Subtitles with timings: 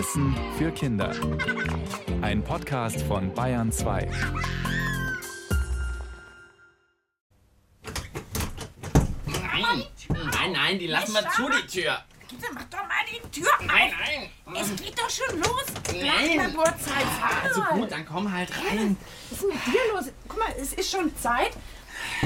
[0.00, 1.14] Wissen für Kinder.
[2.22, 4.08] Ein Podcast von Bayern 2.
[9.26, 11.98] Nein, nein, nein, die lassen wir zu, die Tür.
[12.30, 13.66] Bitte mach doch mal die Tür auf.
[13.66, 13.92] Nein,
[14.46, 14.62] nein.
[14.62, 15.66] Es geht doch schon los.
[15.92, 16.38] Nein.
[16.38, 17.06] Labortzeit.
[17.44, 18.96] Also gut, dann komm halt rein.
[19.28, 20.04] Was ist denn mit dir los?
[20.26, 21.50] Guck mal, es ist schon Zeit.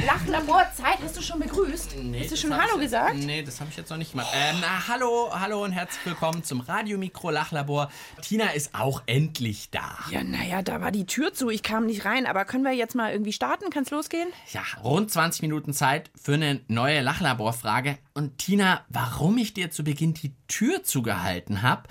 [0.02, 0.98] Lachlaborzeit.
[1.02, 1.94] Hast du schon begrüßt?
[2.20, 3.14] Hast du schon Hallo ich, gesagt?
[3.14, 4.28] Nee, das habe ich jetzt noch nicht gemacht.
[4.34, 7.90] Ähm, na, hallo, hallo und herzlich willkommen zum Radiomikro Lachlabor.
[8.20, 9.98] Tina ist auch endlich da.
[10.10, 11.48] Ja, naja, da war die Tür zu.
[11.48, 12.26] Ich kam nicht rein.
[12.26, 13.70] Aber können wir jetzt mal irgendwie starten?
[13.70, 14.28] Kann's losgehen?
[14.52, 17.96] Ja, rund 20 Minuten Zeit für eine neue Lachlaborfrage.
[18.14, 21.84] Und Tina, warum ich dir zu Beginn die Tür zugehalten habe,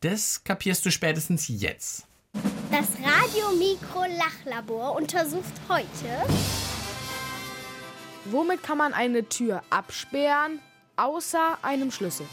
[0.00, 2.06] das kapierst du spätestens jetzt.
[2.70, 6.26] Das Radiomikro-Lachlabor untersucht heute
[8.26, 10.58] Womit kann man eine Tür absperren,
[10.96, 12.26] außer einem Schlüssel?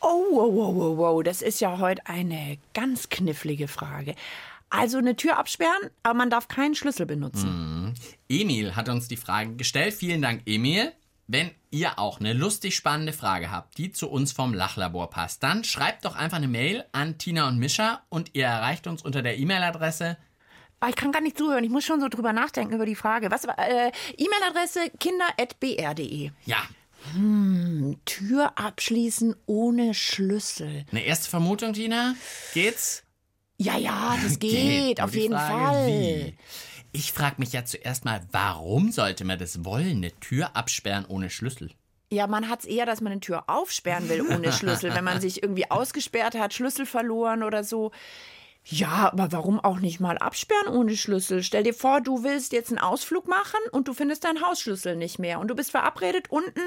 [0.00, 1.22] Oh, wow, wow, wow, wow.
[1.22, 4.16] Das ist ja heute eine ganz knifflige Frage.
[4.70, 7.94] Also eine Tür absperren, aber man darf keinen Schlüssel benutzen.
[8.28, 9.94] Emil hat uns die Frage gestellt.
[9.94, 10.92] Vielen Dank, Emil.
[11.28, 15.62] Wenn ihr auch eine lustig spannende Frage habt, die zu uns vom Lachlabor passt, dann
[15.62, 19.38] schreibt doch einfach eine Mail an Tina und Mischa und ihr erreicht uns unter der
[19.38, 20.16] E-Mail-Adresse.
[20.82, 21.62] Aber ich kann gar nicht zuhören.
[21.62, 23.30] Ich muss schon so drüber nachdenken über die Frage.
[23.30, 26.32] Was äh, E-Mail-Adresse kinder.br.de.
[26.44, 26.58] Ja,
[28.04, 30.84] Tür abschließen ohne Schlüssel.
[30.90, 32.16] eine erste Vermutung, Tina?
[32.52, 33.04] Geht's?
[33.58, 35.86] Ja, ja, das geht, Nur auf jeden Frage, Fall.
[35.86, 36.36] Wie?
[36.90, 41.30] Ich frage mich ja zuerst mal, warum sollte man das wollen, eine Tür absperren ohne
[41.30, 41.70] Schlüssel?
[42.10, 45.44] Ja, man hat's eher, dass man eine Tür aufsperren will ohne Schlüssel, wenn man sich
[45.44, 47.92] irgendwie ausgesperrt hat, Schlüssel verloren oder so.
[48.64, 51.42] Ja, aber warum auch nicht mal absperren ohne Schlüssel?
[51.42, 55.18] Stell dir vor, du willst jetzt einen Ausflug machen und du findest deinen Hausschlüssel nicht
[55.18, 55.40] mehr.
[55.40, 56.60] Und du bist verabredet, unten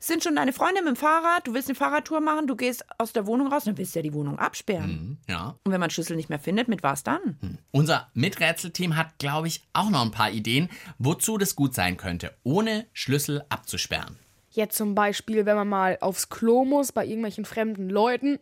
[0.00, 3.12] sind schon deine Freunde mit dem Fahrrad, du willst eine Fahrradtour machen, du gehst aus
[3.12, 5.18] der Wohnung raus, dann willst du ja die Wohnung absperren.
[5.28, 5.58] Ja.
[5.64, 7.58] Und wenn man Schlüssel nicht mehr findet, mit was dann?
[7.72, 12.34] Unser Miträtselteam hat, glaube ich, auch noch ein paar Ideen, wozu das gut sein könnte,
[12.42, 14.18] ohne Schlüssel abzusperren.
[14.50, 18.38] Jetzt zum Beispiel, wenn man mal aufs Klo muss bei irgendwelchen fremden Leuten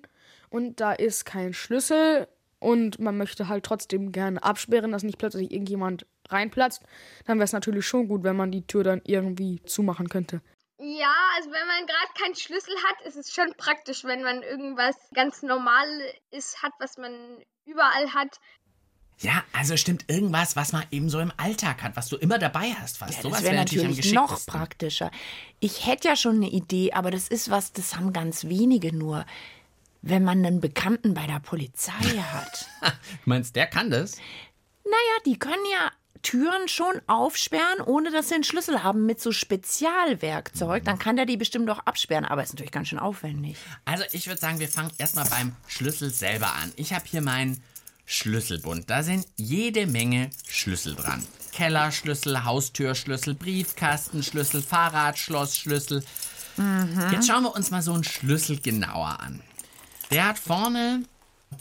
[0.51, 2.29] und da ist kein Schlüssel
[2.63, 6.83] und man möchte halt trotzdem gerne absperren, dass nicht plötzlich irgendjemand reinplatzt,
[7.27, 10.41] dann wäre es natürlich schon gut, wenn man die Tür dann irgendwie zumachen könnte.
[10.79, 14.97] Ja, also wenn man gerade keinen Schlüssel hat, ist es schon praktisch, wenn man irgendwas
[15.15, 15.87] ganz normal
[16.31, 17.13] ist, hat, was man
[17.67, 18.39] überall hat.
[19.19, 22.73] Ja, also stimmt irgendwas, was man eben so im Alltag hat, was du immer dabei
[22.81, 23.15] hast, fast.
[23.15, 24.53] Ja, Sowas das wäre am natürlich noch geschicktesten.
[24.53, 25.11] praktischer.
[25.61, 29.25] Ich hätte ja schon eine Idee, aber das ist was, das haben ganz wenige nur.
[30.03, 32.69] Wenn man einen Bekannten bei der Polizei hat.
[32.81, 32.89] Du
[33.25, 34.17] meinst, der kann das?
[34.85, 35.91] naja, die können ja
[36.23, 40.85] Türen schon aufsperren, ohne dass sie einen Schlüssel haben, mit so Spezialwerkzeug.
[40.85, 43.57] Dann kann der die bestimmt auch absperren, aber ist natürlich ganz schön aufwendig.
[43.85, 46.73] Also ich würde sagen, wir fangen erstmal beim Schlüssel selber an.
[46.77, 47.63] Ich habe hier meinen
[48.05, 48.89] Schlüsselbund.
[48.89, 51.25] Da sind jede Menge Schlüssel dran.
[51.53, 56.05] Kellerschlüssel, Haustürschlüssel, Briefkastenschlüssel, Fahrradschlossschlüssel.
[57.11, 59.41] Jetzt schauen wir uns mal so einen Schlüssel genauer an.
[60.13, 61.03] Der hat vorne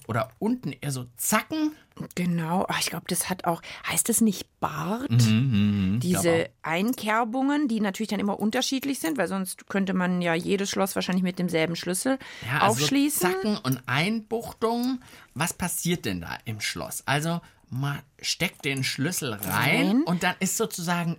[0.08, 1.74] oder unten eher so Zacken.
[2.16, 5.10] Genau, Ach, ich glaube, das hat auch, heißt das nicht Bart?
[5.10, 10.70] glaub Diese Einkerbungen, die natürlich dann immer unterschiedlich sind, weil sonst könnte man ja jedes
[10.70, 13.32] Schloss wahrscheinlich mit demselben Schlüssel Ja, also aufschließen.
[13.32, 15.04] Zacken und Einbuchtungen.
[15.36, 17.04] Was passiert denn da im Schloss?
[17.06, 20.04] Also man steckt den Schlüssel rein, Rein.
[20.04, 21.18] und dann ist sozusagen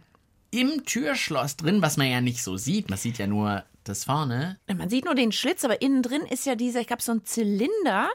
[0.51, 2.91] im Türschloss drin, was man ja nicht so sieht.
[2.91, 4.59] Man sieht ja nur das vorne.
[4.75, 7.25] Man sieht nur den Schlitz, aber innen drin ist ja dieser, ich glaube, so ein
[7.25, 8.11] Zylinder.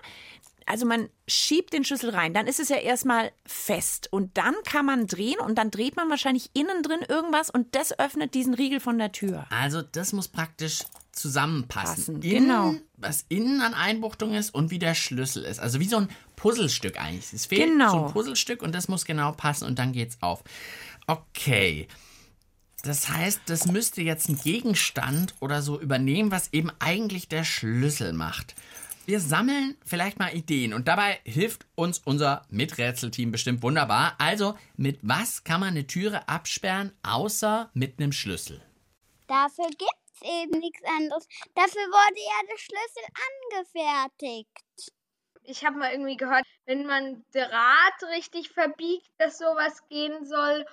[0.66, 4.86] Also man schiebt den Schlüssel rein, dann ist es ja erstmal fest und dann kann
[4.86, 8.82] man drehen und dann dreht man wahrscheinlich innen drin irgendwas und das öffnet diesen Riegel
[8.82, 9.46] von der Tür.
[9.50, 10.80] Also das muss praktisch
[11.14, 12.16] zusammenpassen.
[12.16, 12.74] Passen, innen, genau.
[12.98, 15.60] Was innen an Einbuchtung ist und wie der Schlüssel ist.
[15.62, 17.32] Also wie so ein Puzzlestück eigentlich.
[17.32, 17.90] Es fehlt Genau.
[17.92, 20.44] so ein Puzzlestück und das muss genau passen und dann geht's auf.
[21.08, 21.88] Okay.
[22.84, 28.14] Das heißt, das müsste jetzt ein Gegenstand oder so übernehmen, was eben eigentlich der Schlüssel
[28.14, 28.56] macht.
[29.06, 34.16] Wir sammeln vielleicht mal Ideen und dabei hilft uns unser Miträtselteam bestimmt wunderbar.
[34.18, 38.62] Also, mit was kann man eine Türe absperren, außer mit einem Schlüssel?
[39.28, 41.26] Dafür gibt's eben nichts anderes.
[41.56, 43.04] Dafür wurde ja der Schlüssel
[43.54, 44.92] angefertigt.
[45.44, 50.66] Ich habe mal irgendwie gehört, wenn man Draht richtig verbiegt, dass sowas gehen soll.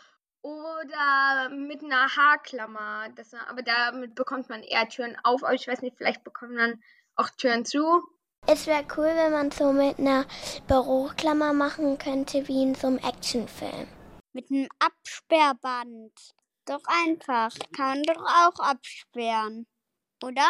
[0.44, 3.08] Oder mit einer Haarklammer.
[3.16, 5.42] Das, aber damit bekommt man eher Türen auf.
[5.42, 6.82] Aber ich weiß nicht, vielleicht bekommt man
[7.16, 8.02] auch Türen zu.
[8.46, 10.26] Es wäre cool, wenn man so mit einer
[10.68, 13.88] Büroklammer machen könnte, wie in so einem Actionfilm.
[14.34, 16.12] Mit einem Absperrband.
[16.66, 17.50] Doch einfach.
[17.74, 19.66] Kann man doch auch absperren.
[20.22, 20.46] Oder?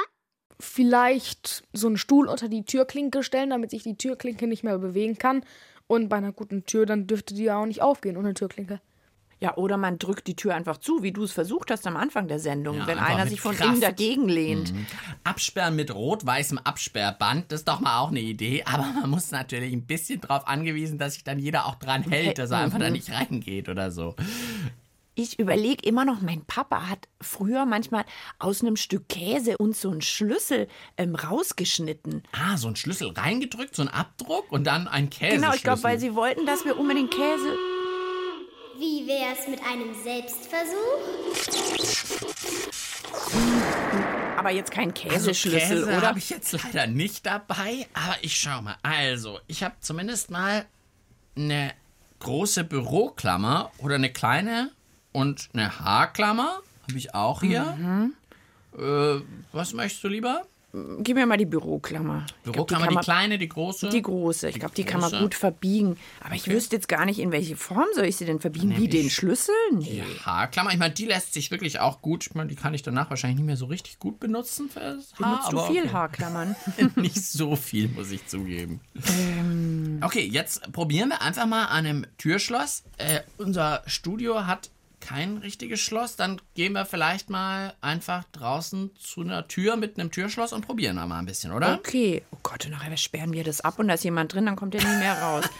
[0.60, 5.18] vielleicht so einen Stuhl unter die Türklinke stellen, damit sich die Türklinke nicht mehr bewegen
[5.18, 5.44] kann.
[5.86, 8.80] Und bei einer guten Tür, dann dürfte die ja auch nicht aufgehen ohne Türklinke.
[9.44, 12.28] Ja, oder man drückt die Tür einfach zu, wie du es versucht hast am Anfang
[12.28, 13.68] der Sendung, Ja, wenn einer sich von Kraft.
[13.72, 14.72] innen dagegen lehnt.
[15.22, 18.62] Absperren mit rot-weißem Absperrband, das ist doch mal auch eine Idee.
[18.72, 22.38] Aber man muss natürlich ein bisschen darauf angewiesen, dass sich dann jeder auch dran hält,
[22.38, 24.14] dass er einfach da nicht reingeht oder so.
[25.14, 28.06] Ich überlege immer noch, mein Papa hat früher manchmal
[28.38, 32.22] aus einem Stück Käse uns so einen Schlüssel ähm, rausgeschnitten.
[32.32, 35.36] Ah, so ein Schlüssel reingedrückt, so ein Abdruck und dann ein Käse.
[35.36, 37.54] Genau, ich glaube, weil sie wollten, dass wir unbedingt Käse.
[38.78, 40.74] Wie wär's mit einem Selbstversuch?
[44.36, 46.02] Aber jetzt kein Also Käseschlüssel, Käse oder?
[46.08, 48.76] habe ich jetzt leider nicht dabei, aber ich schau mal.
[48.82, 50.66] Also, ich habe zumindest mal
[51.36, 51.72] eine
[52.20, 54.70] große Büroklammer oder eine kleine
[55.12, 57.64] und eine Haarklammer habe ich auch hier.
[57.78, 58.14] Mhm.
[58.78, 59.22] Äh,
[59.52, 60.42] was möchtest du lieber?
[60.98, 62.26] Gib mir mal die Büroklammer.
[62.26, 63.90] Ich glaub, Büroklammer, die, man- kleine, die große?
[63.90, 64.48] Die große.
[64.48, 65.96] Ich glaube, die kann man gut verbiegen.
[66.20, 68.70] Aber ich wüsste jetzt gar nicht, in welche Form soll ich sie denn verbiegen?
[68.70, 69.54] Wie Nämlich- den Schlüssel?
[69.72, 70.02] Nee.
[70.04, 72.26] Die Haarklammer, ich meine, die lässt sich wirklich auch gut.
[72.26, 75.42] Ich meine, die kann ich danach wahrscheinlich nicht mehr so richtig gut benutzen fürs Haar.
[75.48, 75.92] Benutzt du viel okay.
[75.92, 76.56] Haarklammern?
[76.96, 78.80] Nicht so viel, muss ich zugeben.
[78.94, 79.98] Ähm.
[80.02, 82.82] Okay, jetzt probieren wir einfach mal an einem Türschloss.
[82.98, 84.70] Äh, unser Studio hat
[85.04, 86.16] kein richtiges Schloss.
[86.16, 90.96] Dann gehen wir vielleicht mal einfach draußen zu einer Tür mit einem Türschloss und probieren
[90.96, 91.74] wir mal ein bisschen, oder?
[91.78, 92.22] Okay.
[92.32, 94.74] Oh Gott, und nachher sperren wir das ab und da ist jemand drin, dann kommt
[94.74, 95.44] er nie mehr raus.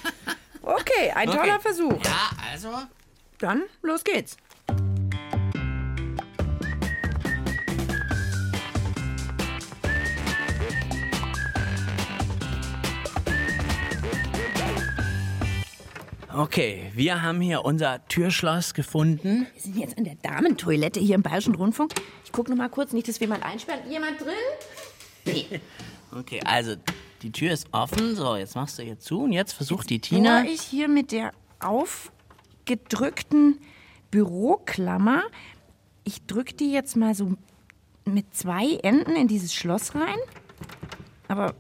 [0.67, 1.61] Okay, ein toller Okay.
[1.61, 2.03] Versuch.
[2.07, 2.71] Ja, also.
[3.37, 4.39] Dann los geht's.
[16.37, 19.47] Okay, wir haben hier unser Türschloss gefunden.
[19.55, 21.95] Wir sind jetzt in der Damentoilette hier im Bayerischen Rundfunk.
[22.25, 23.89] Ich gucke noch mal kurz, nicht, dass wir jemand einsperren.
[23.91, 24.35] Jemand drin?
[25.25, 25.61] Nee.
[26.17, 26.77] Okay, also
[27.23, 28.15] die Tür ist offen.
[28.15, 30.45] So, jetzt machst du hier zu und jetzt versucht die Tina.
[30.45, 33.59] ich hier mit der aufgedrückten
[34.13, 35.25] Büroklammer.
[36.05, 37.33] Ich drücke die jetzt mal so
[38.05, 40.19] mit zwei Enden in dieses Schloss rein.
[41.27, 41.53] Aber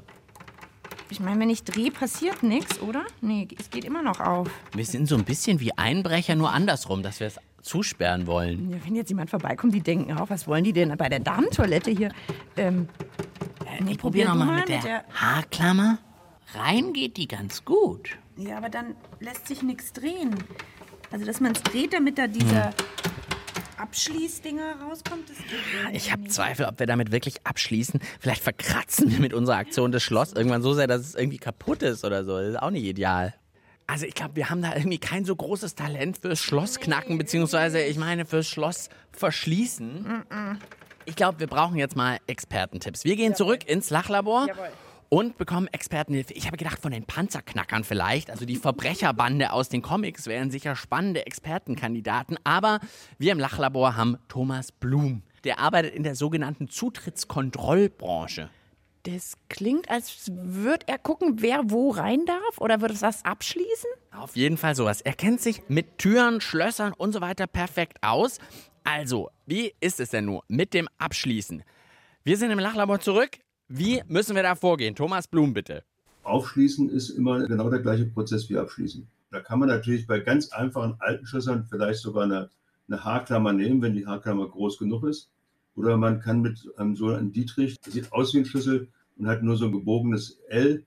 [1.15, 3.05] ich meine, wenn ich drehe, passiert nichts, oder?
[3.21, 4.49] Nee, es geht immer noch auf.
[4.75, 8.69] Wir sind so ein bisschen wie Einbrecher, nur andersrum, dass wir es zusperren wollen.
[8.69, 11.93] Ja, wenn jetzt jemand vorbeikommt, die denken auch, was wollen die denn bei der Damentoilette
[11.93, 12.11] hier?
[12.57, 12.89] Ähm,
[13.85, 15.99] nee, Probier noch du mal mit der Haarklammer.
[16.53, 18.19] Rein geht die ganz gut.
[18.37, 20.35] Ja, aber dann lässt sich nichts drehen.
[21.13, 22.71] Also, dass man es dreht, damit da dieser
[23.79, 25.25] Abschließdinger rauskommt,
[25.93, 26.25] Ich habe.
[26.29, 28.01] Zweifel, ob wir damit wirklich abschließen.
[28.21, 31.83] Vielleicht verkratzen wir mit unserer Aktion das Schloss irgendwann so sehr, dass es irgendwie kaputt
[31.83, 32.39] ist oder so.
[32.39, 33.35] Das ist auch nicht ideal.
[33.87, 37.83] Also ich glaube, wir haben da irgendwie kein so großes Talent fürs Schloss knacken, beziehungsweise
[37.83, 40.25] ich meine fürs Schloss verschließen.
[41.05, 43.05] Ich glaube, wir brauchen jetzt mal Expertentipps.
[43.05, 44.47] Wir gehen zurück ins Lachlabor
[45.15, 46.33] und bekommen Expertenhilfe.
[46.33, 50.75] Ich habe gedacht, von den Panzerknackern vielleicht, also die Verbrecherbande aus den Comics wären sicher
[50.75, 52.37] spannende Expertenkandidaten.
[52.43, 52.81] Aber
[53.17, 55.23] wir im Lachlabor haben Thomas Blum.
[55.45, 58.51] Der arbeitet in der sogenannten Zutrittskontrollbranche.
[59.05, 63.91] Das klingt, als würde er gucken, wer wo rein darf oder würde das abschließen?
[64.19, 65.01] Auf jeden Fall sowas.
[65.01, 68.39] Er kennt sich mit Türen, Schlössern und so weiter perfekt aus.
[68.83, 71.63] Also, wie ist es denn nur mit dem Abschließen?
[72.25, 73.39] Wir sind im Lachlabor zurück.
[73.69, 74.95] Wie müssen wir da vorgehen?
[74.95, 75.85] Thomas Blum, bitte.
[76.23, 79.07] Aufschließen ist immer genau der gleiche Prozess wie Abschließen.
[79.31, 82.51] Da kann man natürlich bei ganz einfachen alten Schlössern vielleicht sogar eine,
[82.89, 85.31] eine Haarklammer nehmen, wenn die Haarklammer groß genug ist.
[85.77, 89.43] Oder man kann mit einem sogenannten Dietrich, das sieht aus wie ein Schlüssel und hat
[89.43, 90.85] nur so ein gebogenes L,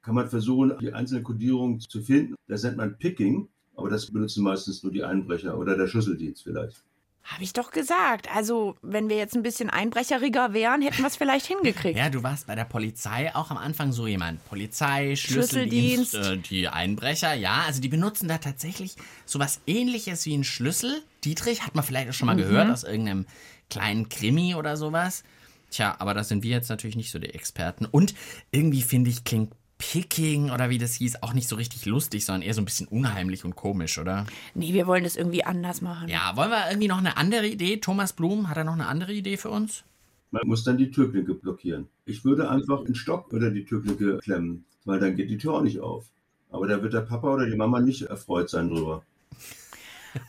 [0.00, 2.36] kann man versuchen, die einzelne Kodierung zu finden.
[2.46, 6.82] Das nennt man Picking, aber das benutzen meistens nur die Einbrecher oder der Schlüsseldienst vielleicht.
[7.24, 8.28] Habe ich doch gesagt.
[8.34, 11.96] Also, wenn wir jetzt ein bisschen einbrecheriger wären, hätten wir es vielleicht hingekriegt.
[11.96, 14.44] Ja, du warst bei der Polizei auch am Anfang so jemand.
[14.48, 16.46] Polizei, Schlüsseldienst, Schlüsseldienst.
[16.46, 17.62] äh, die Einbrecher, ja.
[17.66, 21.02] Also die benutzen da tatsächlich sowas ähnliches wie ein Schlüssel.
[21.24, 23.26] Dietrich hat man vielleicht auch schon mal gehört aus irgendeinem
[23.70, 25.22] kleinen Krimi oder sowas.
[25.70, 27.86] Tja, aber da sind wir jetzt natürlich nicht so die Experten.
[27.86, 28.14] Und
[28.50, 32.42] irgendwie finde ich, klingt Picking oder wie das hieß, auch nicht so richtig lustig, sondern
[32.42, 34.26] eher so ein bisschen unheimlich und komisch, oder?
[34.54, 36.08] Nee, wir wollen das irgendwie anders machen.
[36.08, 37.78] Ja, wollen wir irgendwie noch eine andere Idee?
[37.78, 39.82] Thomas Blum, hat er noch eine andere Idee für uns?
[40.30, 41.88] Man muss dann die Türklinke blockieren.
[42.04, 45.62] Ich würde einfach den Stock unter die Türklinke klemmen, weil dann geht die Tür auch
[45.62, 46.04] nicht auf.
[46.50, 49.02] Aber da wird der Papa oder die Mama nicht erfreut sein drüber.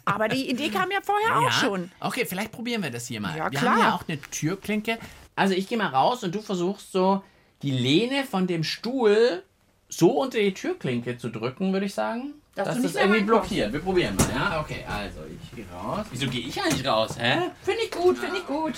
[0.06, 1.52] Aber die Idee kam ja vorher auch ja?
[1.52, 1.92] schon.
[2.00, 3.38] Okay, vielleicht probieren wir das hier mal.
[3.38, 3.76] Ja, wir klar.
[3.76, 4.98] haben ja auch eine Türklinke.
[5.36, 7.22] Also ich gehe mal raus und du versuchst so
[7.64, 9.44] die Lehne von dem Stuhl
[9.90, 12.36] so unter die Türklinke zu drücken, würde ich sagen.
[12.56, 13.74] Dass das nicht mehr irgendwie blockiert.
[13.74, 14.62] Wir probieren mal, ja?
[14.62, 16.06] Okay, also ich gehe raus.
[16.12, 17.50] Wieso gehe ich eigentlich raus, hä?
[17.64, 18.74] Finde ich gut, finde ich gut.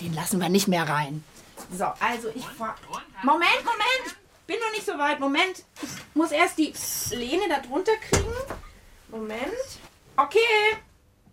[0.00, 1.22] Den lassen wir nicht mehr rein.
[1.72, 2.76] So, also ich fahr.
[3.22, 4.16] Moment, Moment!
[4.46, 5.20] Bin noch nicht so weit.
[5.20, 5.64] Moment.
[5.82, 6.72] Ich muss erst die
[7.14, 8.32] Lehne da drunter kriegen.
[9.08, 9.40] Moment.
[10.16, 10.38] Okay.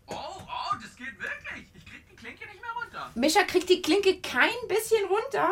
[0.07, 1.67] Oh, oh, das geht wirklich.
[1.75, 3.12] Ich krieg die Klinke nicht mehr runter.
[3.15, 5.50] Mischa kriegt die Klinke kein bisschen runter.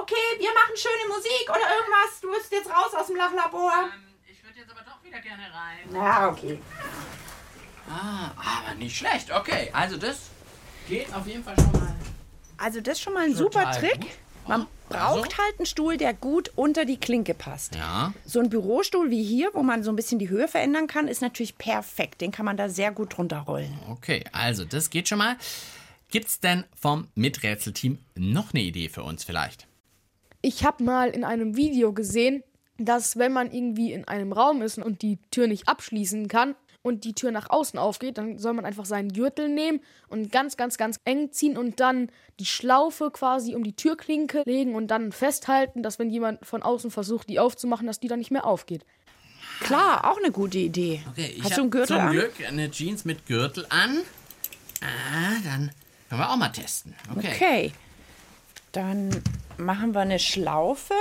[0.00, 2.20] Okay, wir machen schöne Musik oder irgendwas.
[2.20, 3.72] Du bist jetzt raus aus dem Lachlabor.
[3.94, 5.78] Ähm, ich würde jetzt aber doch wieder gerne rein.
[5.90, 6.58] Na, okay.
[7.88, 9.30] Ah, aber nicht schlecht.
[9.30, 10.18] Okay, also das
[10.88, 11.94] geht auf jeden Fall schon mal.
[12.58, 14.00] Also das ist schon mal ein Total super Trick.
[14.00, 14.10] gut.
[14.48, 17.74] Man braucht halt einen Stuhl, der gut unter die Klinke passt.
[17.74, 18.12] Ja.
[18.24, 21.20] So ein Bürostuhl wie hier, wo man so ein bisschen die Höhe verändern kann, ist
[21.20, 22.20] natürlich perfekt.
[22.20, 23.76] Den kann man da sehr gut drunter rollen.
[23.90, 25.36] Okay, also das geht schon mal.
[26.10, 29.66] Gibt's denn vom Miträtselteam noch eine Idee für uns vielleicht?
[30.42, 32.42] Ich habe mal in einem Video gesehen,
[32.78, 37.04] dass wenn man irgendwie in einem Raum ist und die Tür nicht abschließen kann und
[37.04, 40.76] die Tür nach außen aufgeht, dann soll man einfach seinen Gürtel nehmen und ganz, ganz,
[40.76, 45.82] ganz eng ziehen und dann die Schlaufe quasi um die Türklinke legen und dann festhalten,
[45.82, 48.84] dass wenn jemand von außen versucht, die aufzumachen, dass die dann nicht mehr aufgeht.
[49.60, 51.02] Klar, auch eine gute Idee.
[51.10, 52.12] Okay, ich Hast du einen Gürtel zum an?
[52.12, 53.98] Glück eine Jeans mit Gürtel an.
[54.82, 55.70] Ah, dann
[56.08, 56.94] können wir auch mal testen.
[57.16, 57.32] Okay.
[57.34, 57.72] Okay.
[58.72, 59.10] Dann
[59.58, 60.94] machen wir eine Schlaufe.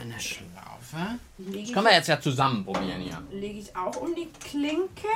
[0.00, 1.18] Eine Schlaufe.
[1.38, 3.22] Das können wir jetzt ja zusammen probieren hier.
[3.30, 5.08] Lege ich auch um die Klinke.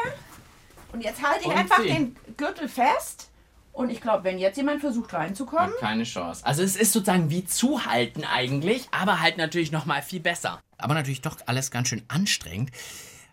[0.92, 2.14] Und jetzt halte ich Und einfach ziehen.
[2.26, 3.30] den Gürtel fest.
[3.72, 5.72] Und ich glaube, wenn jetzt jemand versucht reinzukommen.
[5.72, 6.44] Hat keine Chance.
[6.44, 10.60] Also es ist sozusagen wie zuhalten eigentlich, aber halt natürlich noch mal viel besser.
[10.76, 12.70] Aber natürlich doch alles ganz schön anstrengend.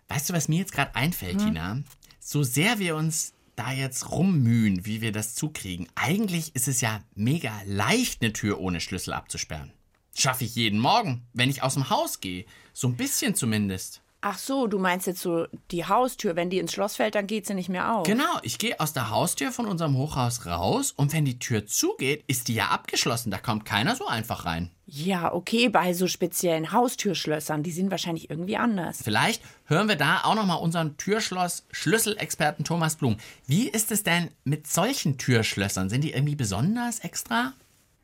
[0.08, 1.78] Weißt du, was mir jetzt gerade einfällt, Tina?
[2.18, 7.00] So sehr wir uns da jetzt rummühen, wie wir das zukriegen, eigentlich ist es ja
[7.14, 9.70] mega leicht, eine Tür ohne Schlüssel abzusperren.
[10.16, 12.46] Schaffe ich jeden Morgen, wenn ich aus dem Haus gehe.
[12.72, 14.00] So ein bisschen zumindest.
[14.22, 16.36] Ach so, du meinst jetzt so die Haustür.
[16.36, 18.06] Wenn die ins Schloss fällt, dann geht sie nicht mehr auf.
[18.06, 22.24] Genau, ich gehe aus der Haustür von unserem Hochhaus raus und wenn die Tür zugeht,
[22.26, 23.30] ist die ja abgeschlossen.
[23.30, 24.70] Da kommt keiner so einfach rein.
[24.84, 29.00] Ja, okay, bei so speziellen Haustürschlössern, die sind wahrscheinlich irgendwie anders.
[29.02, 33.16] Vielleicht hören wir da auch nochmal unseren Türschloss-Schlüsselexperten Thomas Blum.
[33.46, 35.88] Wie ist es denn mit solchen Türschlössern?
[35.88, 37.54] Sind die irgendwie besonders extra?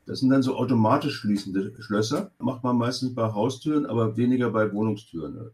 [0.07, 2.31] Das sind dann so automatisch schließende Schlösser.
[2.39, 5.51] Macht man meistens bei Haustüren, aber weniger bei Wohnungstüren.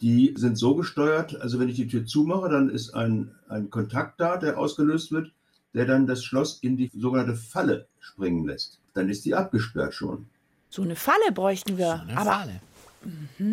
[0.00, 4.20] Die sind so gesteuert, also wenn ich die Tür zumache, dann ist ein, ein Kontakt
[4.20, 5.32] da, der ausgelöst wird,
[5.74, 8.78] der dann das Schloss in die sogenannte Falle springen lässt.
[8.94, 10.26] Dann ist die abgesperrt schon.
[10.68, 12.00] So eine Falle bräuchten wir.
[12.00, 12.60] Eine aber Falle.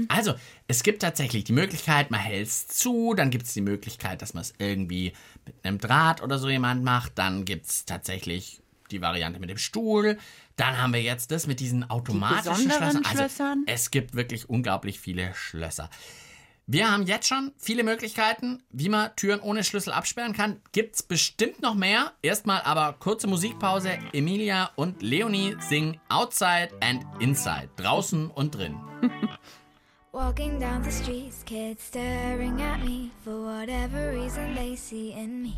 [0.08, 0.34] Also,
[0.68, 4.34] es gibt tatsächlich die Möglichkeit, man hält es zu, dann gibt es die Möglichkeit, dass
[4.34, 5.14] man es irgendwie
[5.46, 9.58] mit einem Draht oder so jemand macht, dann gibt es tatsächlich die Variante mit dem
[9.58, 10.18] Stuhl,
[10.56, 13.06] dann haben wir jetzt das mit diesen automatischen besonderen Schlössern.
[13.06, 13.64] Also, Schlössern?
[13.68, 15.90] es gibt wirklich unglaublich viele Schlösser.
[16.66, 20.62] Wir haben jetzt schon viele Möglichkeiten, wie man Türen ohne Schlüssel absperren kann.
[20.72, 22.14] Gibt's bestimmt noch mehr.
[22.22, 23.98] Erstmal aber kurze Musikpause.
[24.14, 27.70] Emilia und Leonie singen Outside and Inside.
[27.76, 28.80] Draußen und drin.
[30.14, 35.58] Walking down the streets, kids staring at me for whatever reason they see in me.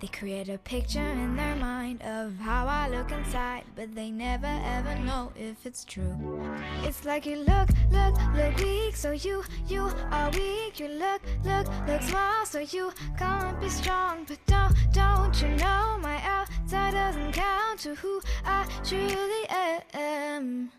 [0.00, 4.54] They create a picture in their mind of how I look inside, but they never
[4.66, 6.44] ever know if it's true.
[6.82, 10.78] It's like you look, look, look weak, so you, you are weak.
[10.78, 14.26] You look, look, look small, so you can't be strong.
[14.28, 19.48] But don't, don't you know my outside doesn't count to who I truly
[19.94, 20.70] am.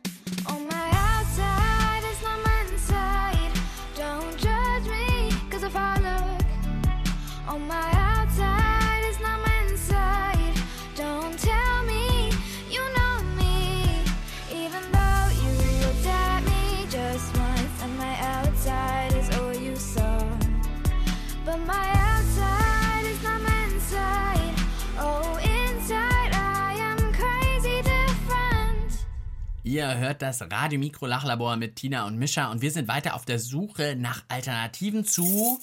[29.76, 33.26] Ihr hört das Radio Mikro Lachlabor mit Tina und Mischa und wir sind weiter auf
[33.26, 35.60] der Suche nach Alternativen zu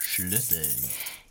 [0.00, 0.68] Schlüsseln.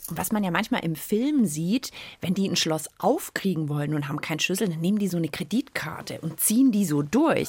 [0.09, 4.19] Was man ja manchmal im Film sieht, wenn die ein Schloss aufkriegen wollen und haben
[4.19, 7.47] keinen Schlüssel, dann nehmen die so eine Kreditkarte und ziehen die so durch.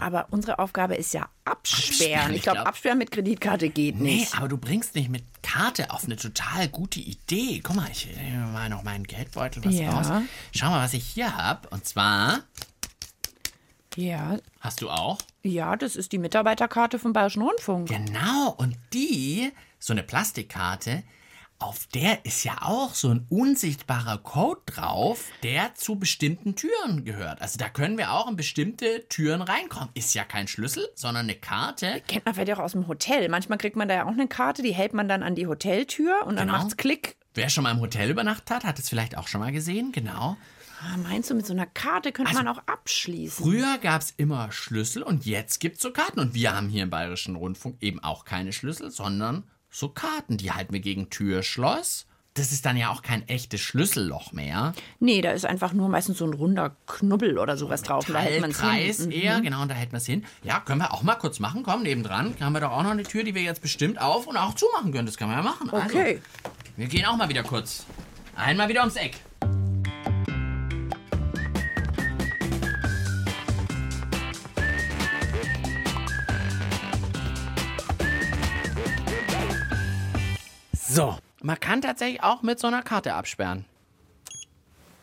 [0.00, 1.90] Aber unsere Aufgabe ist ja absperren.
[2.14, 4.34] Absperren, ich glaube, glaub- absperren mit Kreditkarte geht Nee, nicht.
[4.38, 7.60] aber du bringst mich mit Karte auf eine total gute Idee.
[7.62, 9.90] Guck mal, ich nehme mal noch meinen Geldbeutel was Ja.
[9.90, 10.22] raus.
[10.56, 11.68] Schau mal, was ich hier habe.
[11.68, 12.40] Und zwar,
[13.96, 15.18] Ja, hast du auch?
[15.42, 17.88] ja, das ist die Mitarbeiterkarte vom Bayerischen Rundfunk.
[17.88, 21.02] Genau, und die, so eine Plastikkarte,
[21.58, 27.40] auf der ist ja auch so ein unsichtbarer Code drauf, der zu bestimmten Türen gehört.
[27.40, 29.88] Also da können wir auch in bestimmte Türen reinkommen.
[29.94, 32.02] Ist ja kein Schlüssel, sondern eine Karte.
[32.08, 33.28] Kennt man vielleicht auch aus dem Hotel.
[33.28, 36.26] Manchmal kriegt man da ja auch eine Karte, die hält man dann an die Hoteltür
[36.26, 36.58] und dann Genau.
[36.58, 37.16] macht's Klick.
[37.34, 40.36] Wer schon mal im Hotel übernachtet hat, hat es vielleicht auch schon mal gesehen, genau.
[40.84, 43.44] Ah, Meinst du, mit so einer Karte könnte Also, man auch abschließen?
[43.44, 46.18] Früher gab es immer Schlüssel und jetzt gibt es so Karten.
[46.20, 50.38] Und wir haben hier im Bayerischen Rundfunk eben auch keine Schlüssel, sondern so Karten.
[50.38, 52.06] Die halten wir gegen Türschloss.
[52.34, 54.72] Das ist dann ja auch kein echtes Schlüsselloch mehr.
[55.00, 58.06] Nee, da ist einfach nur meistens so ein runder Knubbel oder sowas drauf.
[58.06, 59.06] Da hält man's Kreis hin.
[59.08, 59.12] Mhm.
[59.12, 60.24] eher, genau, und da hält man es hin.
[60.42, 61.62] Ja, können wir auch mal kurz machen.
[61.62, 64.38] Komm, nebendran haben wir doch auch noch eine Tür, die wir jetzt bestimmt auf und
[64.38, 65.04] auch zumachen können.
[65.04, 65.68] Das können wir ja machen.
[65.70, 66.20] Okay.
[66.22, 67.84] Also, wir gehen auch mal wieder kurz.
[68.34, 69.16] Einmal wieder ums Eck.
[80.94, 83.64] So, man kann tatsächlich auch mit so einer Karte absperren.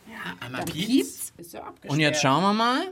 [0.08, 1.34] Ja, einmal piepst.
[1.38, 1.92] Ist ja abgesperrt.
[1.92, 2.92] Und jetzt schauen wir mal.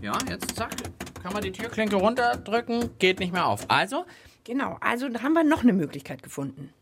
[0.00, 0.74] Ja, jetzt zack,
[1.22, 3.68] kann man die Türklinke runterdrücken, geht nicht mehr auf.
[3.68, 4.06] Also,
[4.44, 6.72] Genau, also da haben wir noch eine Möglichkeit gefunden.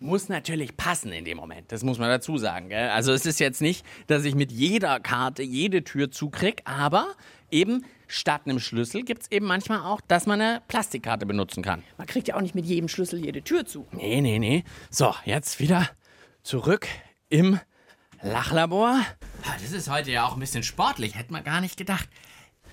[0.00, 1.70] muss natürlich passen in dem Moment.
[1.70, 2.68] Das muss man dazu sagen.
[2.70, 2.88] Gell?
[2.90, 7.14] Also es ist jetzt nicht, dass ich mit jeder Karte jede Tür zukrieg, aber
[7.54, 11.82] eben statt einem Schlüssel gibt es eben manchmal auch, dass man eine Plastikkarte benutzen kann.
[11.96, 13.86] Man kriegt ja auch nicht mit jedem Schlüssel jede Tür zu.
[13.92, 14.64] Nee, nee, nee.
[14.90, 15.88] So, jetzt wieder
[16.42, 16.86] zurück
[17.30, 17.58] im
[18.20, 19.00] Lachlabor.
[19.62, 22.08] Das ist heute ja auch ein bisschen sportlich, hätte man gar nicht gedacht.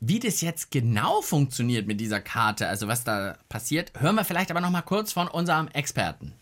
[0.02, 4.50] Wie das jetzt genau funktioniert mit dieser Karte, also was da passiert, hören wir vielleicht
[4.50, 6.34] aber noch mal kurz von unserem Experten.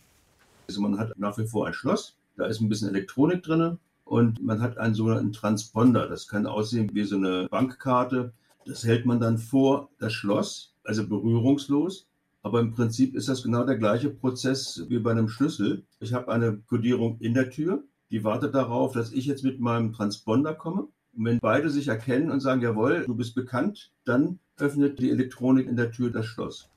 [0.68, 3.78] Also man hat nach wie vor ein Schloss, da ist ein bisschen Elektronik drin
[4.10, 6.08] und man hat einen sogenannten Transponder.
[6.08, 8.34] Das kann aussehen wie so eine Bankkarte.
[8.66, 12.08] Das hält man dann vor das Schloss, also berührungslos.
[12.42, 15.84] Aber im Prinzip ist das genau der gleiche Prozess wie bei einem Schlüssel.
[16.00, 19.94] Ich habe eine Kodierung in der Tür, die wartet darauf, dass ich jetzt mit meinem
[19.94, 20.88] Transponder komme.
[21.16, 25.68] Und wenn beide sich erkennen und sagen, jawohl, du bist bekannt, dann öffnet die Elektronik
[25.68, 26.70] in der Tür das Schloss.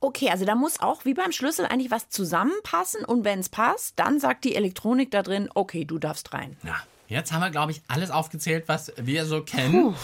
[0.00, 3.98] Okay, also da muss auch wie beim Schlüssel eigentlich was zusammenpassen und wenn es passt,
[3.98, 6.56] dann sagt die Elektronik da drin, okay, du darfst rein.
[6.62, 6.74] Na,
[7.08, 9.94] jetzt haben wir, glaube ich, alles aufgezählt, was wir so kennen.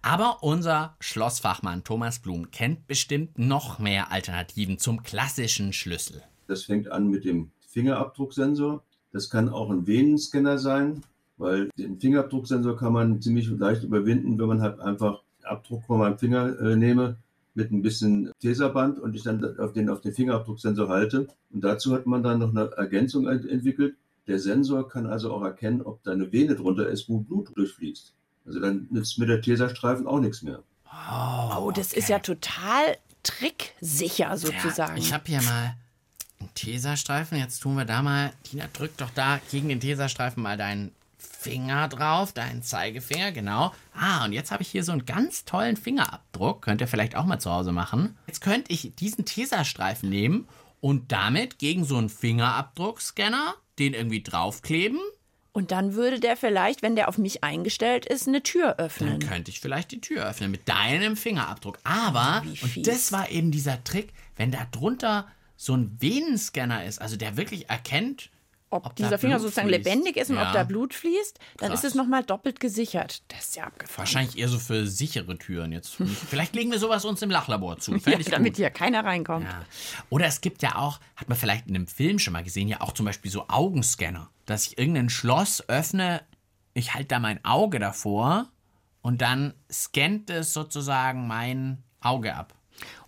[0.00, 6.22] Aber unser Schlossfachmann Thomas Blum kennt bestimmt noch mehr Alternativen zum klassischen Schlüssel.
[6.46, 8.82] Das fängt an mit dem Fingerabdrucksensor.
[9.12, 11.02] Das kann auch ein Venenscanner sein,
[11.36, 16.18] weil den Fingerabdrucksensor kann man ziemlich leicht überwinden, wenn man halt einfach Abdruck von meinem
[16.18, 17.16] Finger äh, nehme
[17.54, 21.28] mit ein bisschen Teserband und ich dann auf den, auf den Fingerabdrucksensor halte.
[21.50, 23.96] Und dazu hat man dann noch eine Ergänzung ent- entwickelt.
[24.26, 28.14] Der Sensor kann also auch erkennen, ob da eine Vene drunter ist, wo Blut durchfließt.
[28.46, 30.62] Also dann nützt mir der Teserstreifen auch nichts mehr.
[31.56, 34.96] Oh, das ist ja total tricksicher sozusagen.
[34.96, 35.74] Ja, ich habe hier mal
[36.40, 37.38] einen Teserstreifen.
[37.38, 38.32] Jetzt tun wir da mal.
[38.44, 43.72] Tina, drück doch da gegen den Teserstreifen mal deinen Finger drauf, deinen Zeigefinger, genau.
[43.94, 46.62] Ah, und jetzt habe ich hier so einen ganz tollen Fingerabdruck.
[46.62, 48.16] Könnt ihr vielleicht auch mal zu Hause machen.
[48.26, 50.46] Jetzt könnte ich diesen Teserstreifen nehmen
[50.80, 54.98] und damit gegen so einen Fingerabdruckscanner den irgendwie draufkleben.
[55.52, 59.18] und dann würde der vielleicht, wenn der auf mich eingestellt ist, eine Tür Dann öffnen.
[59.20, 61.78] könnte ich vielleicht die Tür öffnen mit deinem Fingerabdruck.
[61.84, 65.26] Aber, und das war eben dieser Trick, wenn da drunter
[65.56, 68.30] so ein Venenscanner ist, also der wirklich erkennt,
[68.70, 69.84] Ob, ob dieser Finger Blut sozusagen fließt.
[69.86, 70.48] lebendig ist und Ja.
[70.48, 71.80] ob da Blut fließt, dann Krass.
[71.84, 73.22] ist es nochmal doppelt gesichert.
[73.28, 73.98] Das ist ja abgefahren.
[73.98, 75.96] wahrscheinlich eher so für sichere Türen jetzt.
[76.28, 77.96] Vielleicht legen wir sowas uns im Lachlabor zu.
[77.96, 79.46] Ja, damit hier keiner reinkommt.
[79.46, 79.64] Ja.
[80.10, 82.80] Oder es gibt ja auch, hat man vielleicht in einem Film schon mal gesehen, ja
[82.82, 86.22] auch zum Beispiel so Augenscanner, dass ich irgendein Schloss öffne,
[86.74, 88.48] ich halte da mein Auge davor
[89.00, 92.54] und dann scannt es sozusagen mein Auge ab.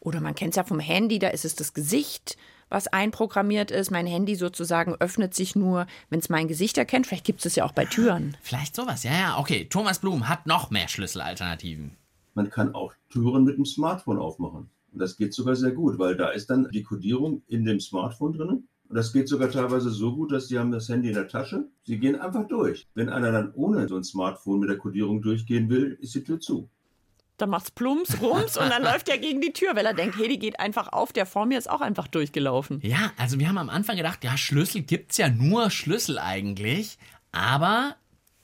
[0.00, 2.36] Oder man kennt es ja vom Handy, da ist es das Gesicht,
[2.70, 3.90] was einprogrammiert ist.
[3.90, 7.06] Mein Handy sozusagen öffnet sich nur, wenn es mein Gesicht erkennt.
[7.06, 8.36] Vielleicht gibt es es ja auch bei Türen.
[8.42, 9.38] Vielleicht sowas, ja, ja.
[9.38, 11.96] Okay, Thomas Blum hat noch mehr Schlüsselalternativen.
[12.34, 14.70] Man kann auch Türen mit dem Smartphone aufmachen.
[14.92, 18.32] Und das geht sogar sehr gut, weil da ist dann die Kodierung in dem Smartphone
[18.32, 18.48] drin.
[18.88, 21.68] Und das geht sogar teilweise so gut, dass die haben das Handy in der Tasche.
[21.84, 22.88] Sie gehen einfach durch.
[22.94, 26.40] Wenn einer dann ohne so ein Smartphone mit der Kodierung durchgehen will, ist die Tür
[26.40, 26.68] zu.
[27.40, 30.28] Dann macht's plumps, rums und dann läuft er gegen die Tür, weil er denkt, hey,
[30.28, 31.12] die geht einfach auf.
[31.12, 32.80] Der vor mir ist auch einfach durchgelaufen.
[32.82, 36.98] Ja, also wir haben am Anfang gedacht, ja, Schlüssel gibt's ja nur Schlüssel eigentlich.
[37.32, 37.96] Aber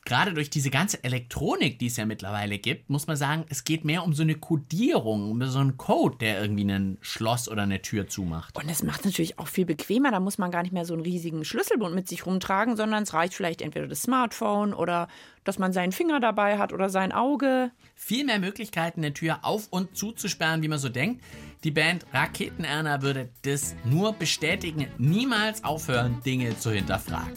[0.06, 3.84] gerade durch diese ganze Elektronik, die es ja mittlerweile gibt, muss man sagen, es geht
[3.84, 7.82] mehr um so eine Kodierung, um so einen Code, der irgendwie ein Schloss oder eine
[7.82, 8.56] Tür zumacht.
[8.56, 10.12] Und es macht natürlich auch viel bequemer.
[10.12, 13.12] Da muss man gar nicht mehr so einen riesigen Schlüsselbund mit sich rumtragen, sondern es
[13.12, 15.08] reicht vielleicht entweder das Smartphone oder
[15.42, 17.72] dass man seinen Finger dabei hat oder sein Auge.
[17.96, 21.22] Viel mehr Möglichkeiten, eine Tür auf- und zuzusperren, wie man so denkt.
[21.64, 27.32] Die Band Raketenerner würde das nur bestätigen, niemals aufhören, Dinge zu hinterfragen.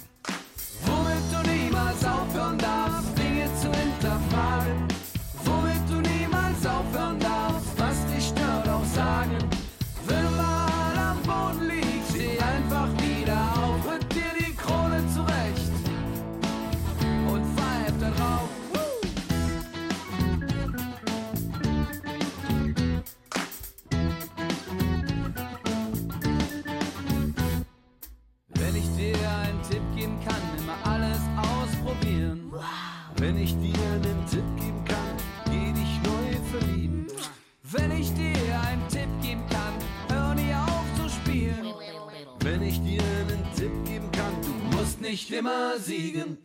[45.09, 46.37] Nicht immer siegen.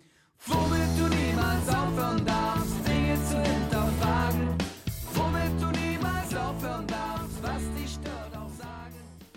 [0.46, 2.43] Womit du niemals aufhören darfst,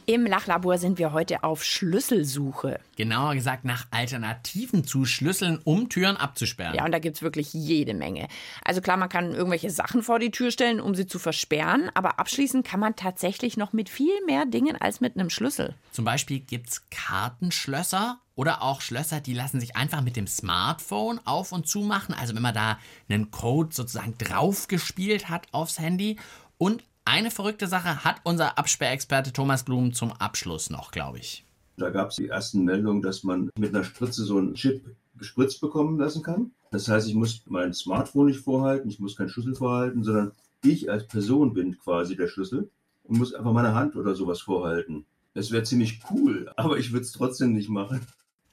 [0.09, 2.79] Im Lachlabor sind wir heute auf Schlüsselsuche.
[2.95, 6.75] Genauer gesagt nach Alternativen zu Schlüsseln, um Türen abzusperren.
[6.75, 8.29] Ja, und da gibt's wirklich jede Menge.
[8.63, 12.19] Also klar, man kann irgendwelche Sachen vor die Tür stellen, um sie zu versperren, aber
[12.19, 15.75] abschließen kann man tatsächlich noch mit viel mehr Dingen als mit einem Schlüssel.
[15.91, 21.51] Zum Beispiel gibt's Kartenschlösser oder auch Schlösser, die lassen sich einfach mit dem Smartphone auf
[21.51, 22.15] und zu machen.
[22.17, 26.17] Also wenn man da einen Code sozusagen draufgespielt hat aufs Handy.
[26.57, 31.45] Und eine verrückte Sache hat unser Absperrexperte Thomas Blum zum Abschluss noch, glaube ich.
[31.77, 35.61] Da gab es die ersten Meldungen, dass man mit einer Spritze so einen Chip gespritzt
[35.61, 36.51] bekommen lassen kann.
[36.71, 40.31] Das heißt, ich muss mein Smartphone nicht vorhalten, ich muss keinen Schlüssel vorhalten, sondern
[40.63, 42.69] ich als Person bin quasi der Schlüssel
[43.03, 45.05] und muss einfach meine Hand oder sowas vorhalten.
[45.33, 48.05] Das wäre ziemlich cool, aber ich würde es trotzdem nicht machen.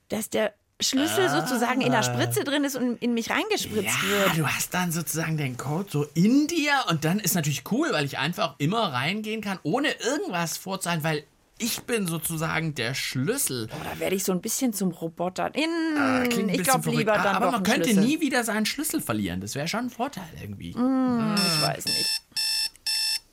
[0.08, 4.38] Dass der Schlüssel sozusagen in der Spritze drin ist und in mich reingespritzt Ja, wird.
[4.38, 8.04] du hast dann sozusagen den Code so in dir und dann ist natürlich cool, weil
[8.04, 11.24] ich einfach immer reingehen kann, ohne irgendwas vorzuhalten, weil
[11.58, 13.68] ich bin sozusagen der Schlüssel.
[13.68, 15.54] Da werde ich so ein bisschen zum Roboter.
[15.54, 17.90] In, Ah, Klingt ein ich bisschen glaube verrückt, lieber dann aber doch man einen könnte
[17.90, 18.04] Schlüssel.
[18.04, 19.40] nie wieder seinen Schlüssel verlieren.
[19.40, 20.74] Das wäre schon ein Vorteil irgendwie.
[20.74, 22.22] Hm, ich weiß nicht.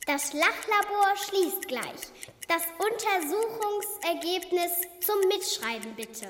[0.05, 2.11] Das Lachlabor schließt gleich.
[2.47, 4.71] Das Untersuchungsergebnis
[5.03, 6.27] zum Mitschreiben bitte.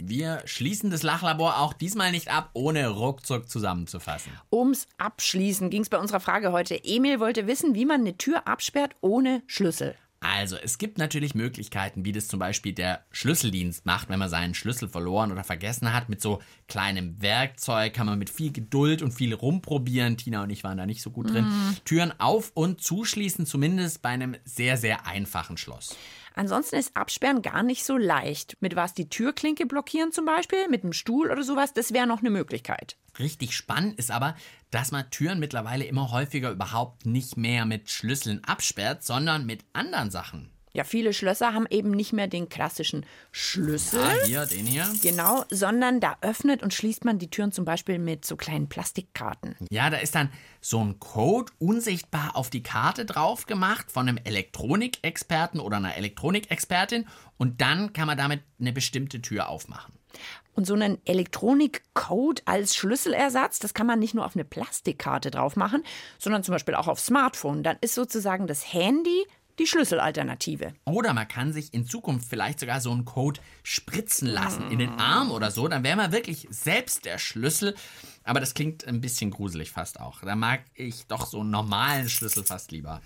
[0.00, 4.32] Wir schließen das Lachlabor auch diesmal nicht ab, ohne ruckzuck zusammenzufassen.
[4.52, 6.82] Ums Abschließen ging es bei unserer Frage heute.
[6.84, 9.96] Emil wollte wissen, wie man eine Tür absperrt ohne Schlüssel.
[10.20, 14.54] Also, es gibt natürlich Möglichkeiten, wie das zum Beispiel der Schlüsseldienst macht, wenn man seinen
[14.54, 16.08] Schlüssel verloren oder vergessen hat.
[16.08, 20.16] Mit so kleinem Werkzeug kann man mit viel Geduld und viel rumprobieren.
[20.16, 21.46] Tina und ich waren da nicht so gut drin.
[21.84, 25.96] Türen auf und zuschließen, zumindest bei einem sehr, sehr einfachen Schloss.
[26.38, 28.56] Ansonsten ist Absperren gar nicht so leicht.
[28.60, 32.20] Mit was die Türklinke blockieren zum Beispiel, mit einem Stuhl oder sowas, das wäre noch
[32.20, 32.96] eine Möglichkeit.
[33.18, 34.36] Richtig spannend ist aber,
[34.70, 40.12] dass man Türen mittlerweile immer häufiger überhaupt nicht mehr mit Schlüsseln absperrt, sondern mit anderen
[40.12, 40.52] Sachen.
[40.72, 44.00] Ja, viele Schlösser haben eben nicht mehr den klassischen Schlüssel.
[44.00, 44.86] Ah, hier, den hier.
[45.02, 49.56] Genau, sondern da öffnet und schließt man die Türen zum Beispiel mit so kleinen Plastikkarten.
[49.70, 54.18] Ja, da ist dann so ein Code unsichtbar auf die Karte drauf gemacht von einem
[54.22, 59.94] Elektronikexperten oder einer Elektronikexpertin und dann kann man damit eine bestimmte Tür aufmachen.
[60.54, 65.54] Und so einen Elektronikcode als Schlüsselersatz, das kann man nicht nur auf eine Plastikkarte drauf
[65.54, 65.84] machen,
[66.18, 67.62] sondern zum Beispiel auch auf Smartphone.
[67.62, 69.24] Dann ist sozusagen das Handy
[69.58, 70.74] die Schlüsselalternative.
[70.84, 74.98] Oder man kann sich in Zukunft vielleicht sogar so einen Code spritzen lassen in den
[74.98, 75.68] Arm oder so.
[75.68, 77.74] Dann wäre man wirklich selbst der Schlüssel.
[78.24, 80.20] Aber das klingt ein bisschen gruselig fast auch.
[80.20, 83.00] Da mag ich doch so einen normalen Schlüssel fast lieber.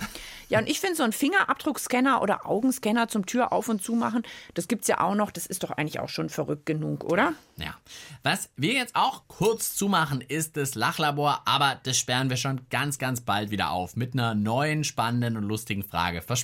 [0.48, 4.24] Ja, und ich finde so einen Fingerabdruckscanner oder Augenscanner zum Tür auf und zu machen,
[4.54, 5.30] das gibt's ja auch noch.
[5.30, 7.34] Das ist doch eigentlich auch schon verrückt genug, oder?
[7.56, 7.76] Ja.
[8.24, 12.98] Was wir jetzt auch kurz zumachen, ist das Lachlabor, aber das sperren wir schon ganz,
[12.98, 16.20] ganz bald wieder auf mit einer neuen, spannenden und lustigen Frage.
[16.20, 16.41] Versprochen.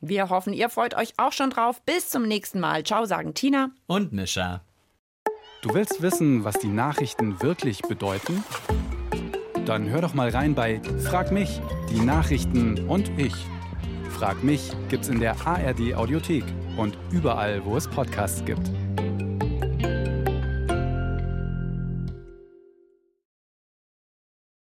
[0.00, 1.82] Wir hoffen, ihr freut euch auch schon drauf.
[1.82, 2.84] Bis zum nächsten Mal.
[2.84, 3.70] Ciao, sagen Tina.
[3.86, 4.62] Und Mischa.
[5.62, 8.44] Du willst wissen, was die Nachrichten wirklich bedeuten?
[9.64, 13.34] Dann hör doch mal rein bei Frag mich, die Nachrichten und ich.
[14.10, 16.44] Frag mich gibt's in der ARD Audiothek
[16.76, 18.70] und überall, wo es Podcasts gibt.